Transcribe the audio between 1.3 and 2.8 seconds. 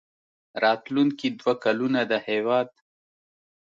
دوه کلونه د هېواد